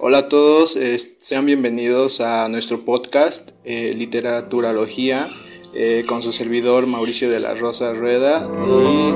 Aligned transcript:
Hola 0.00 0.18
a 0.18 0.28
todos, 0.28 0.78
sean 1.20 1.44
bienvenidos 1.44 2.20
a 2.20 2.48
nuestro 2.48 2.84
podcast 2.84 3.50
eh, 3.64 3.94
Literaturología 3.96 5.26
eh, 5.74 6.04
con 6.06 6.22
su 6.22 6.30
servidor 6.30 6.86
Mauricio 6.86 7.28
de 7.28 7.40
la 7.40 7.54
Rosa 7.54 7.92
Rueda 7.94 8.48
y, 8.64 9.12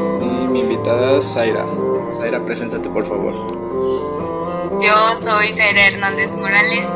mi 0.50 0.58
invitada 0.58 1.22
Zaira. 1.22 1.64
Zaira, 2.12 2.44
preséntate 2.44 2.88
por 2.88 3.06
favor. 3.06 3.32
Yo 4.82 5.16
soy 5.18 5.52
Zaira 5.52 5.86
Hernández 5.86 6.34
Morales 6.34 6.88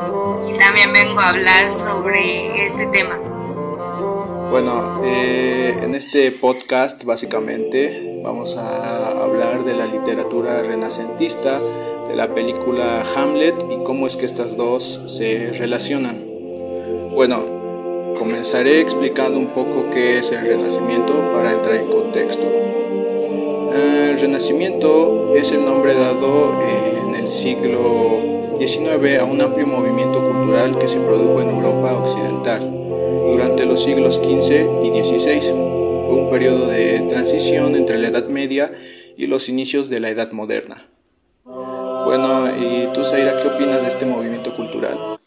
y 0.53 0.59
también 0.59 0.93
vengo 0.93 1.21
a 1.21 1.29
hablar 1.29 1.71
sobre 1.71 2.67
este 2.67 2.89
tema. 2.89 3.21
Bueno, 4.51 5.01
eh, 5.05 5.79
en 5.81 5.95
este 5.95 6.33
podcast 6.33 7.05
básicamente 7.05 8.16
vamos 8.27 8.57
a 8.57 9.23
hablar 9.23 9.65
de 9.65 9.73
la 9.73 9.87
literatura 9.87 10.61
renacentista, 10.61 11.61
de 12.09 12.17
la 12.17 12.35
película 12.35 13.05
Hamlet 13.15 13.55
y 13.71 13.85
cómo 13.85 14.09
es 14.09 14.17
que 14.17 14.27
estas 14.27 14.57
dos 14.57 15.03
se 15.07 15.53
relacionan. 15.53 16.25
Bueno, 17.15 17.39
comenzaré 18.19 18.81
explicando 18.81 19.39
un 19.39 19.47
poco 19.47 19.87
qué 19.95 20.19
es 20.19 20.33
el 20.33 20.45
Renacimiento 20.45 21.13
para 21.33 21.53
entrar 21.53 21.77
en 21.77 21.87
contexto. 21.87 22.47
El 23.73 24.19
Renacimiento 24.19 25.33
es 25.37 25.53
el 25.53 25.65
nombre 25.65 25.95
dado 25.95 26.61
en 26.63 27.15
el 27.15 27.31
siglo 27.31 28.57
XIX 28.59 29.21
a 29.21 29.25
un 29.25 29.41
amplio 29.41 29.69
movimiento 29.69 30.21
cultural 30.21 30.77
que 30.79 30.89
se 30.89 30.99
produjo 30.99 31.41
en 31.43 31.51
Europa 31.51 31.97
Occidental 32.05 32.73
durante 33.31 33.67
los 33.67 33.85
siglos 33.85 34.17
XV 34.17 34.85
y 34.85 35.05
XVI. 35.05 35.86
Fue 36.07 36.15
un 36.15 36.31
periodo 36.31 36.69
de 36.69 37.01
transición 37.11 37.75
entre 37.75 37.99
la 37.99 38.09
Edad 38.09 38.29
Media 38.29 38.73
y 39.17 39.27
los 39.27 39.49
inicios 39.49 39.91
de 39.91 39.99
la 39.99 40.09
Edad 40.09 40.31
Moderna. 40.31 40.87
Bueno, 41.45 42.47
¿y 42.57 42.89
tú, 42.95 43.03
Zaira, 43.03 43.37
qué 43.37 43.49
opinas 43.49 43.83
de 43.83 43.89
este 43.89 44.07
movimiento 44.07 44.55
cultural? 44.55 45.19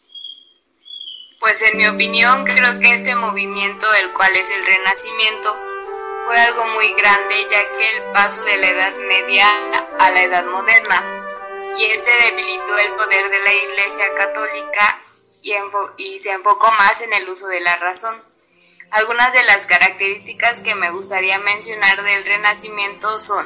Pues 1.42 1.62
en 1.64 1.78
mi 1.78 1.86
opinión 1.86 2.46
creo 2.46 2.80
que 2.80 2.94
este 2.94 3.14
movimiento, 3.16 3.86
el 4.02 4.14
cual 4.14 4.32
es 4.38 4.48
el 4.50 4.66
Renacimiento, 4.66 5.54
fue 6.26 6.38
algo 6.38 6.66
muy 6.76 6.94
grande 6.94 7.36
ya 7.52 7.78
que 7.78 7.98
el 7.98 8.14
paso 8.14 8.44
de 8.46 8.58
la 8.58 8.70
Edad 8.70 8.94
Media 9.10 9.48
a 10.00 10.12
la 10.12 10.24
Edad 10.24 10.46
Moderna 10.46 11.04
y 11.78 11.84
este 11.84 12.12
debilitó 12.24 12.78
el 12.78 12.96
poder 12.96 13.30
de 13.30 13.40
la 13.40 13.54
Iglesia 13.54 14.06
Católica 14.16 15.02
y, 15.42 16.20
se 16.20 16.32
enfocó 16.32 16.72
más 16.78 17.02
en 17.02 17.14
el 17.14 17.30
uso 17.30 17.48
de 17.48 17.60
la 17.60 17.76
razón. 17.78 18.16
Algunas 18.92 19.32
de 19.34 19.44
las 19.44 19.68
características 19.68 20.62
que 20.62 20.74
me 20.74 20.90
gustaría 20.90 21.38
mencionar 21.38 22.04
del 22.04 22.26
Renacimiento 22.26 23.20
son 23.20 23.46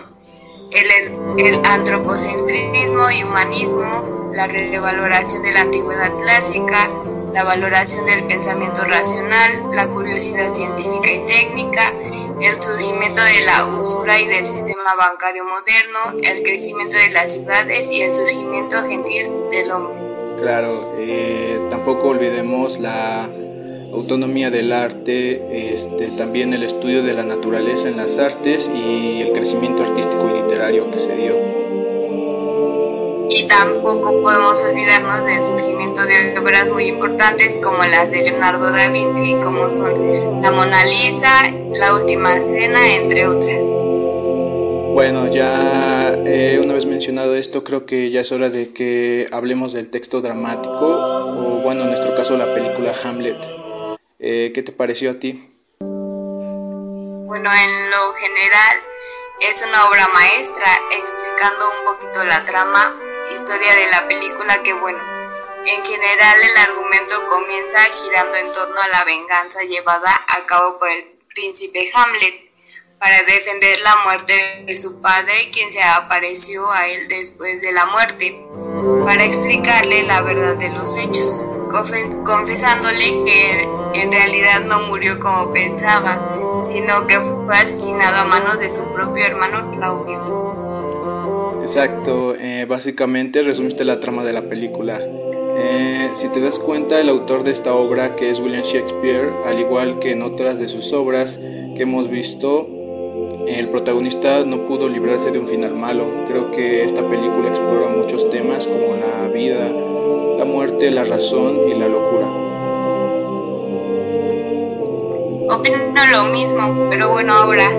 el, 0.72 1.62
antropocentrismo 1.66 3.12
y 3.12 3.24
humanismo, 3.24 4.30
la 4.32 4.48
revaloración 4.48 5.44
de 5.44 5.52
la 5.52 5.62
antigüedad 5.62 6.14
clásica, 6.18 6.90
la 7.34 7.44
valoración 7.44 8.06
del 8.06 8.24
pensamiento 8.24 8.86
racional, 8.86 9.52
la 9.74 9.88
curiosidad 9.88 10.54
científica 10.54 11.12
y 11.12 11.26
técnica, 11.26 11.92
el 12.40 12.64
surgimiento 12.64 13.22
de 13.22 13.42
la 13.42 13.66
usura 13.66 14.20
y 14.20 14.28
del 14.28 14.46
sistema 14.46 14.94
bancario 14.98 15.44
moderno, 15.44 16.22
el 16.24 16.42
crecimiento 16.44 16.96
de 16.96 17.10
las 17.10 17.34
ciudades 17.34 17.92
y 17.92 18.02
el 18.02 18.14
surgimiento 18.14 18.82
gentil 18.84 19.30
del 19.52 19.72
hombre. 19.72 19.96
Claro, 20.40 20.94
eh, 20.98 21.60
tampoco 21.70 22.08
olvidemos 22.08 22.80
la 22.80 23.30
autonomía 23.94 24.50
del 24.50 24.72
arte, 24.72 25.74
este, 25.74 26.08
también 26.18 26.54
el 26.54 26.64
estudio 26.64 27.04
de 27.04 27.14
la 27.14 27.24
naturaleza 27.24 27.88
en 27.88 27.98
las 27.98 28.18
artes 28.18 28.70
y 28.74 29.22
el 29.22 29.32
crecimiento 29.32 29.84
artístico 29.84 30.30
y 30.30 30.42
literario 30.42 30.90
que 30.92 31.00
se 31.00 31.16
dio. 31.16 31.36
Y 33.30 33.48
tampoco 33.48 34.22
podemos 34.22 34.62
olvidarnos 34.62 35.26
del 35.26 35.46
surgimiento 35.46 36.04
de 36.06 36.38
obras 36.38 36.68
muy 36.70 36.88
importantes 36.88 37.58
como 37.64 37.84
las 37.84 38.12
de 38.12 38.24
Leonardo 38.24 38.72
da 38.72 38.90
Vinci, 38.90 39.36
como 39.44 39.74
son 39.74 40.42
la 40.42 40.52
Mona 40.52 40.86
Lisa, 40.86 41.52
La 41.72 41.96
Última 41.96 42.34
Cena, 42.44 42.94
entre 42.94 43.28
otras. 43.28 43.66
Bueno, 44.94 45.28
ya 45.32 46.14
eh, 46.26 46.62
una 46.64 46.74
vez 46.74 46.86
mencionado 46.86 47.34
esto, 47.36 47.64
creo 47.64 47.86
que 47.86 48.12
ya 48.12 48.22
es 48.22 48.32
hora 48.32 48.50
de 48.50 48.74
que 48.74 49.28
hablemos 49.32 49.74
del 49.74 49.90
texto 49.90 50.22
dramático, 50.22 50.76
o 50.76 51.62
bueno, 51.64 51.84
en 51.84 51.90
nuestro 51.90 52.14
caso 52.14 52.38
la 52.38 52.54
película 52.54 52.94
Hamlet. 53.04 53.63
Eh, 54.26 54.54
¿Qué 54.56 54.64
te 54.64 54.72
pareció 54.72 55.12
a 55.12 55.16
ti? 55.16 55.50
Bueno, 55.82 57.50
en 57.54 57.90
lo 57.90 58.14
general 58.14 58.78
es 59.42 59.62
una 59.68 59.90
obra 59.90 60.08
maestra 60.08 60.80
explicando 60.92 61.66
un 61.70 61.84
poquito 61.84 62.24
la 62.24 62.46
trama, 62.46 62.96
historia 63.34 63.76
de 63.76 63.88
la 63.92 64.08
película, 64.08 64.64
que 64.64 64.72
bueno, 64.72 65.00
en 65.66 65.84
general 65.84 66.38
el 66.42 66.56
argumento 66.56 67.28
comienza 67.28 67.80
girando 68.02 68.36
en 68.38 68.50
torno 68.54 68.80
a 68.80 68.88
la 68.88 69.04
venganza 69.04 69.62
llevada 69.64 70.16
a 70.30 70.46
cabo 70.46 70.80
por 70.80 70.90
el 70.90 71.04
príncipe 71.36 71.92
Hamlet 71.94 72.50
para 73.00 73.24
defender 73.24 73.82
la 73.82 73.98
muerte 74.06 74.64
de 74.66 74.78
su 74.78 75.02
padre, 75.02 75.52
quien 75.52 75.70
se 75.70 75.84
apareció 75.84 76.72
a 76.72 76.88
él 76.88 77.10
después 77.10 77.62
de 77.62 77.74
la 77.74 77.88
muerte, 77.88 78.42
para 79.04 79.26
explicarle 79.26 80.04
la 80.04 80.22
verdad 80.22 80.56
de 80.56 80.70
los 80.70 80.96
hechos, 80.96 81.44
confesándole 82.24 83.26
que 83.26 83.68
en 83.94 84.12
realidad 84.12 84.62
no 84.66 84.82
murió 84.84 85.20
como 85.20 85.52
pensaba, 85.52 86.64
sino 86.66 87.08
que 87.08 87.20
fue 87.20 87.56
asesinado 87.56 88.18
a 88.18 88.26
manos 88.26 88.60
de 88.60 88.70
su 88.70 88.84
propio 88.94 89.26
hermano 89.26 89.72
Claudio. 89.72 90.44
Exacto, 91.62 92.36
eh, 92.36 92.66
básicamente 92.68 93.42
resumiste 93.42 93.84
la 93.86 94.00
trama 94.00 94.24
de 94.24 94.34
la 94.34 94.44
película. 94.44 95.00
Eh, 95.02 96.12
si 96.14 96.30
te 96.30 96.42
das 96.42 96.60
cuenta, 96.60 97.00
el 97.00 97.10
autor 97.10 97.44
de 97.44 97.52
esta 97.52 97.74
obra, 97.74 98.16
que 98.16 98.30
es 98.30 98.40
William 98.40 98.64
Shakespeare, 98.64 99.32
al 99.46 99.60
igual 99.60 100.00
que 100.00 100.12
en 100.12 100.22
otras 100.22 100.60
de 100.60 100.68
sus 100.68 100.94
obras 100.94 101.38
que 101.76 101.84
hemos 101.84 102.10
visto, 102.10 102.68
el 103.48 103.70
protagonista 103.70 104.44
no 104.46 104.66
pudo 104.68 104.90
librarse 104.90 105.32
de 105.32 105.40
un 105.40 105.48
final 105.48 105.76
malo. 105.76 106.06
Creo 106.28 106.52
que 106.52 106.84
esta 106.84 107.08
película 107.08 107.50
explora 107.50 107.88
muchos 107.90 108.30
temas 108.30 108.68
como 108.68 108.96
la 108.96 109.28
vida, 109.28 109.70
la 110.44 110.50
muerte, 110.50 110.92
la 110.92 111.06
razón 111.06 111.70
y 111.70 111.74
la 111.74 111.88
locura. 111.88 112.28
Opino 115.56 116.06
lo 116.12 116.24
mismo, 116.26 116.88
pero 116.90 117.12
bueno, 117.12 117.34
ahora, 117.34 117.70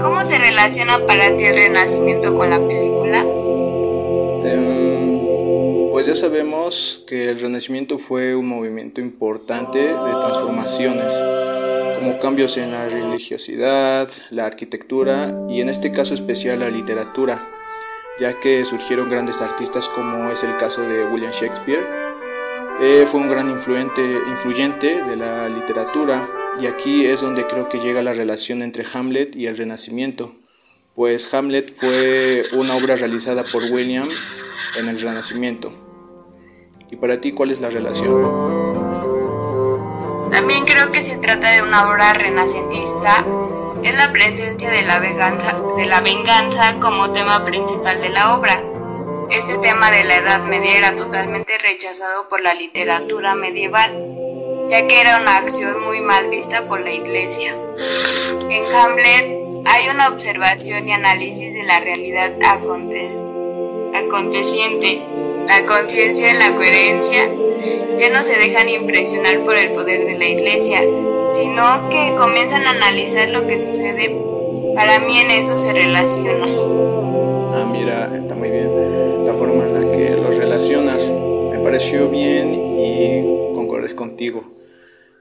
¿cómo 0.00 0.24
se 0.24 0.38
relaciona 0.38 1.06
para 1.06 1.36
ti 1.36 1.44
el 1.44 1.56
Renacimiento 1.56 2.34
con 2.34 2.48
la 2.48 2.58
película? 2.58 3.22
Em, 4.44 5.90
pues 5.92 6.06
ya 6.06 6.14
sabemos 6.14 7.04
que 7.06 7.28
el 7.28 7.38
Renacimiento 7.38 7.98
fue 7.98 8.34
un 8.34 8.48
movimiento 8.48 9.02
importante 9.02 9.78
de 9.78 9.94
transformaciones 9.94 11.12
como 11.98 12.18
cambios 12.18 12.56
en 12.56 12.70
la 12.70 12.88
religiosidad, 12.88 14.08
la 14.30 14.46
arquitectura 14.46 15.34
y 15.50 15.60
en 15.60 15.68
este 15.68 15.92
caso 15.92 16.14
especial 16.14 16.60
la 16.60 16.70
literatura, 16.70 17.38
ya 18.18 18.40
que 18.40 18.64
surgieron 18.64 19.10
grandes 19.10 19.42
artistas 19.42 19.86
como 19.88 20.30
es 20.30 20.42
el 20.42 20.56
caso 20.56 20.80
de 20.80 21.04
William 21.08 21.32
Shakespeare. 21.32 22.05
Eh, 22.78 23.06
fue 23.06 23.20
un 23.20 23.30
gran 23.30 23.48
influente, 23.48 24.02
influyente 24.28 25.02
de 25.02 25.16
la 25.16 25.48
literatura 25.48 26.28
y 26.60 26.66
aquí 26.66 27.06
es 27.06 27.22
donde 27.22 27.46
creo 27.46 27.70
que 27.70 27.78
llega 27.78 28.02
la 28.02 28.12
relación 28.12 28.60
entre 28.60 28.84
Hamlet 28.92 29.34
y 29.34 29.46
el 29.46 29.56
Renacimiento, 29.56 30.34
pues 30.94 31.32
Hamlet 31.32 31.74
fue 31.74 32.44
una 32.52 32.74
obra 32.76 32.96
realizada 32.96 33.44
por 33.44 33.62
William 33.64 34.08
en 34.76 34.88
el 34.88 35.00
Renacimiento. 35.00 35.72
¿Y 36.90 36.96
para 36.96 37.18
ti 37.20 37.32
cuál 37.32 37.50
es 37.50 37.60
la 37.60 37.70
relación? 37.70 38.70
También 40.30 40.66
creo 40.66 40.92
que 40.92 41.00
se 41.00 41.16
trata 41.16 41.50
de 41.52 41.62
una 41.62 41.88
obra 41.88 42.12
renacentista. 42.12 43.24
Es 43.82 43.94
la 43.96 44.12
presencia 44.12 44.70
de 44.70 44.82
la, 44.82 44.98
venganza, 44.98 45.56
de 45.76 45.86
la 45.86 46.00
venganza 46.00 46.78
como 46.80 47.10
tema 47.12 47.42
principal 47.44 48.00
de 48.02 48.10
la 48.10 48.34
obra. 48.34 48.75
Este 49.30 49.58
tema 49.58 49.90
de 49.90 50.04
la 50.04 50.16
Edad 50.16 50.40
Media 50.40 50.78
era 50.78 50.94
totalmente 50.94 51.58
rechazado 51.58 52.28
por 52.28 52.40
la 52.42 52.54
literatura 52.54 53.34
medieval, 53.34 53.90
ya 54.68 54.86
que 54.86 55.00
era 55.00 55.20
una 55.20 55.36
acción 55.36 55.82
muy 55.82 56.00
mal 56.00 56.28
vista 56.28 56.66
por 56.68 56.80
la 56.80 56.92
Iglesia. 56.92 57.56
En 58.48 58.64
Hamlet 58.74 59.38
hay 59.64 59.88
una 59.88 60.08
observación 60.08 60.88
y 60.88 60.92
análisis 60.92 61.52
de 61.52 61.64
la 61.64 61.80
realidad 61.80 62.32
aconteciente, 63.92 65.02
la 65.46 65.66
conciencia, 65.66 66.34
la 66.34 66.54
coherencia 66.54 67.28
ya 67.98 68.10
no 68.10 68.22
se 68.22 68.36
dejan 68.36 68.68
impresionar 68.68 69.40
por 69.40 69.56
el 69.56 69.70
poder 69.70 70.04
de 70.06 70.18
la 70.18 70.26
iglesia, 70.26 70.82
sino 71.32 71.88
que 71.88 72.14
comienzan 72.18 72.66
a 72.66 72.70
analizar 72.70 73.30
lo 73.30 73.46
que 73.46 73.58
sucede. 73.58 74.20
Para 74.74 74.98
mí 75.00 75.18
en 75.18 75.30
eso 75.30 75.56
se 75.56 75.72
relaciona. 75.72 76.46
Mira, 77.78 78.06
está 78.06 78.34
muy 78.34 78.50
bien 78.50 79.26
la 79.26 79.34
forma 79.34 79.64
en 79.64 79.74
la 79.74 79.96
que 79.96 80.10
lo 80.10 80.30
relacionas. 80.30 81.08
Me 81.10 81.58
pareció 81.58 82.08
bien 82.08 82.52
y 82.54 83.54
concordes 83.54 83.94
contigo. 83.94 84.44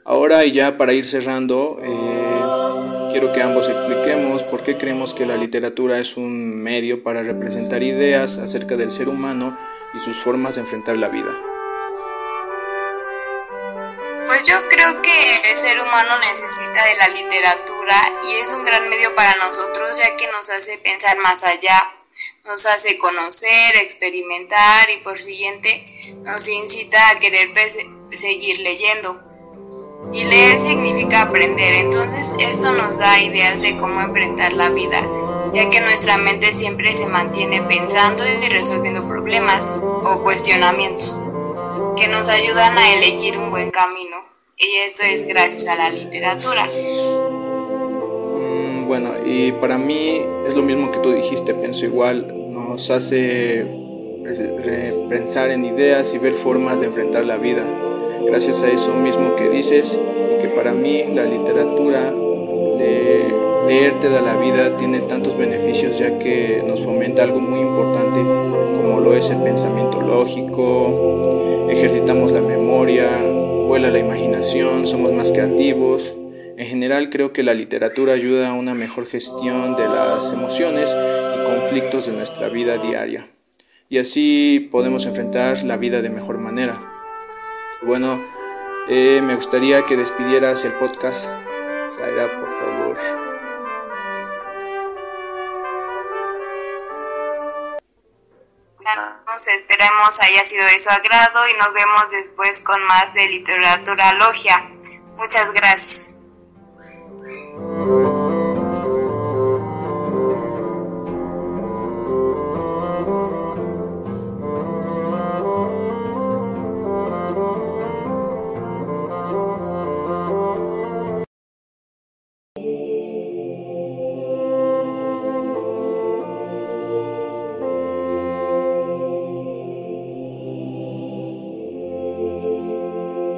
Ahora 0.06 0.46
y 0.46 0.52
ya 0.52 0.78
para 0.78 0.94
ir 0.94 1.04
cerrando, 1.04 1.80
eh, 1.82 3.12
quiero 3.12 3.34
que 3.34 3.42
ambos 3.42 3.68
expliquemos 3.68 4.44
por 4.44 4.62
qué 4.62 4.78
creemos 4.78 5.14
que 5.14 5.26
la 5.26 5.36
literatura 5.36 6.00
es 6.00 6.16
un 6.16 6.56
medio 6.62 7.02
para 7.04 7.24
representar 7.24 7.82
ideas 7.82 8.38
acerca 8.38 8.76
del 8.76 8.92
ser 8.92 9.10
humano 9.10 9.58
y 9.94 10.00
sus 10.00 10.18
formas 10.18 10.56
de 10.56 10.62
enfrentar 10.62 10.98
la 10.98 11.08
vida. 11.08 11.32
Pues 14.28 14.46
yo 14.46 14.56
creo 14.70 15.02
que 15.02 15.52
el 15.52 15.58
ser 15.58 15.80
humano 15.80 16.18
necesita 16.20 16.86
de 16.86 16.96
la 16.98 17.08
literatura 17.08 17.96
y 18.28 18.34
es 18.34 18.50
un 18.50 18.66
gran 18.66 18.90
medio 18.90 19.16
para 19.16 19.36
nosotros 19.38 19.90
ya 19.98 20.18
que 20.18 20.28
nos 20.32 20.50
hace 20.50 20.78
pensar 20.78 21.18
más 21.18 21.44
allá, 21.44 21.95
nos 22.46 22.66
hace 22.68 22.98
conocer, 22.98 23.76
experimentar 23.76 24.90
y 24.92 24.98
por 25.04 25.18
siguiente 25.18 25.86
nos 26.24 26.48
incita 26.48 27.10
a 27.10 27.20
querer 27.20 27.50
seguir 28.12 28.60
leyendo. 28.60 29.20
Y 30.14 30.24
leer 30.24 30.60
significa 30.60 31.24
aprender, 31.24 31.74
entonces 31.74 32.36
esto 32.40 32.72
nos 32.74 32.98
da 33.00 33.20
ideas 33.20 33.60
de 33.62 33.76
cómo 33.78 34.02
enfrentar 34.02 34.54
la 34.54 34.70
vida, 34.70 35.02
ya 35.54 35.70
que 35.72 35.82
nuestra 35.82 36.18
mente 36.18 36.54
siempre 36.54 36.96
se 36.96 37.08
mantiene 37.08 37.64
pensando 37.64 38.24
y 38.24 38.48
resolviendo 38.48 39.08
problemas 39.08 39.76
o 40.04 40.22
cuestionamientos 40.22 41.18
que 41.98 42.08
nos 42.08 42.30
ayudan 42.30 42.78
a 42.78 42.94
elegir 42.94 43.40
un 43.40 43.50
buen 43.50 43.72
camino. 43.72 44.18
Y 44.58 44.76
esto 44.86 45.02
es 45.04 45.26
gracias 45.26 45.68
a 45.68 45.76
la 45.76 45.90
literatura. 45.90 46.66
Mm, 48.36 48.88
bueno, 48.88 49.12
y 49.26 49.52
para 49.54 49.78
mí 49.78 50.22
es 50.46 50.56
lo 50.56 50.62
mismo 50.62 50.92
que 50.92 51.00
tú 51.00 51.12
dijiste, 51.12 51.56
pienso 51.56 51.86
igual, 51.86 52.35
nos 52.76 52.90
hace 52.90 53.66
pensar 55.08 55.50
en 55.50 55.64
ideas 55.64 56.14
y 56.14 56.18
ver 56.18 56.34
formas 56.34 56.82
de 56.82 56.88
enfrentar 56.88 57.24
la 57.24 57.38
vida. 57.38 57.64
Gracias 58.28 58.64
a 58.64 58.70
eso 58.70 58.94
mismo 58.96 59.38
que 59.38 59.48
dices, 59.48 59.98
que 60.42 60.50
para 60.50 60.74
mí 60.74 61.06
la 61.14 61.24
literatura 61.24 62.12
de 62.12 63.34
leer 63.66 63.98
te 64.02 64.10
da 64.10 64.20
la 64.20 64.36
vida 64.36 64.76
tiene 64.76 65.00
tantos 65.00 65.38
beneficios 65.38 65.98
ya 66.00 66.20
que 66.20 66.66
nos 66.68 66.82
fomenta 66.82 67.24
algo 67.24 67.40
muy 67.40 67.62
importante 67.62 68.20
como 68.76 69.00
lo 69.00 69.14
es 69.14 69.30
el 69.30 69.42
pensamiento 69.42 70.02
lógico, 70.02 71.68
ejercitamos 71.70 72.34
la 72.34 72.42
memoria, 72.42 73.08
vuela 73.68 73.90
la 73.90 74.00
imaginación, 74.00 74.86
somos 74.86 75.14
más 75.14 75.32
creativos. 75.32 76.14
En 76.58 76.66
general 76.66 77.10
creo 77.10 77.32
que 77.32 77.42
la 77.42 77.54
literatura 77.54 78.12
ayuda 78.12 78.50
a 78.50 78.54
una 78.54 78.76
mejor 78.76 79.06
gestión 79.06 79.78
de 79.78 79.88
las 79.88 80.34
emociones 80.34 80.94
de 81.76 82.14
nuestra 82.14 82.48
vida 82.48 82.78
diaria. 82.78 83.30
Y 83.90 83.98
así 83.98 84.70
podemos 84.72 85.06
enfrentar 85.06 85.62
la 85.64 85.76
vida 85.76 86.02
de 86.02 86.10
mejor 86.10 86.38
manera. 86.38 86.80
Bueno, 87.82 88.24
eh, 88.88 89.22
me 89.22 89.36
gustaría 89.36 89.86
que 89.86 89.98
despidieras 89.98 90.64
el 90.64 90.72
podcast. 90.74 91.30
Zaira, 91.90 92.32
por 92.40 92.50
favor. 92.60 92.98
Esperemos 99.36 100.22
haya 100.22 100.46
sido 100.46 100.66
de 100.66 100.80
su 100.80 100.90
agrado 100.90 101.48
y 101.50 101.60
nos 101.60 101.74
vemos 101.74 102.10
después 102.10 102.62
con 102.62 102.82
más 102.86 103.14
de 103.14 103.28
literatura 103.28 104.14
logia. 104.14 104.72
Muchas 105.18 105.52
gracias. 105.52 106.15